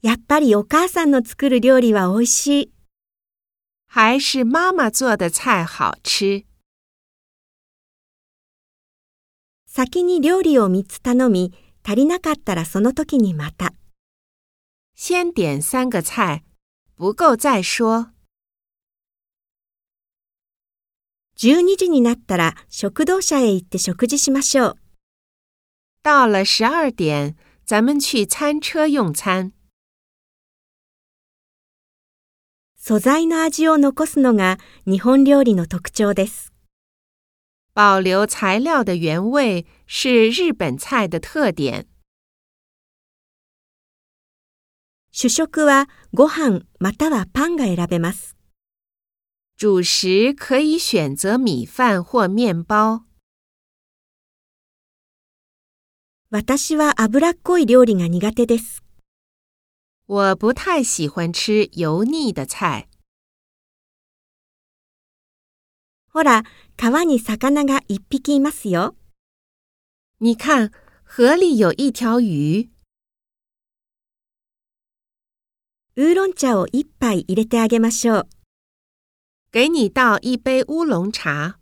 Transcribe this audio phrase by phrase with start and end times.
[0.00, 2.72] やっぱりお母さんの作る料理は美味しい。
[3.88, 6.44] 还是妈妈做的菜好吃。
[9.66, 13.74] 先に料理を3つ頼み、足りなかったらその時にまた。
[14.94, 16.42] 先点三个菜，
[16.96, 18.12] 不够再说。
[21.36, 24.78] 12時になったら食堂車へ行って食事しましょう。
[26.02, 27.34] 到了十二点，
[27.64, 29.52] 咱们去餐车用餐。
[32.88, 34.56] 素材の味を残すのが
[34.86, 36.54] 日本料理の特徴です。
[37.74, 41.86] 保留材料的原味是日本菜的特点。
[45.10, 48.38] 主食はご飯またはパンが選べます。
[49.58, 53.04] 主食可以选择米饭或面包。
[56.30, 58.87] 私は脂っこい料理が苦手です。
[60.07, 62.87] 我不太喜欢吃油腻的菜。
[66.11, 66.43] ほら、
[66.77, 68.95] 川に魚が一匹いますよ。
[70.19, 70.71] 你看，
[71.03, 72.69] 河里有一条鱼。
[75.95, 78.29] ウーロン茶を一杯入れてあげましょう。
[79.51, 81.59] 给你倒一杯乌龙茶。